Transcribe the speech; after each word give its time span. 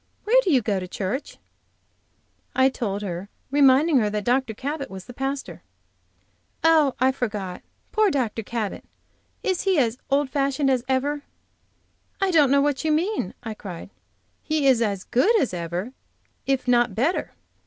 Where 0.23 0.41
do 0.41 0.51
you 0.51 0.63
go 0.63 0.79
to 0.79 0.87
church?" 0.87 1.37
I 2.55 2.69
told 2.69 3.03
her, 3.03 3.29
reminding 3.51 3.99
her 3.99 4.09
that 4.09 4.23
Dr. 4.23 4.55
Cabot 4.55 4.89
was 4.89 5.07
its 5.07 5.15
pastor. 5.15 5.61
"Oh, 6.63 6.95
I 6.99 7.11
forgot! 7.11 7.61
Poor 7.91 8.09
Dr. 8.09 8.41
Cabot! 8.41 8.83
Is 9.43 9.61
he 9.61 9.77
as 9.77 9.99
old 10.09 10.31
fashioned 10.31 10.71
as 10.71 10.83
ever?" 10.87 11.21
"I 12.19 12.31
don't 12.31 12.49
know 12.49 12.61
what 12.61 12.83
you 12.83 12.91
mean," 12.91 13.35
I 13.43 13.53
cried. 13.53 13.91
"He 14.41 14.65
is 14.65 14.81
as 14.81 15.03
good 15.03 15.39
as 15.39 15.53
ever, 15.53 15.93
if 16.47 16.67
not 16.67 16.95
better. 16.95 17.35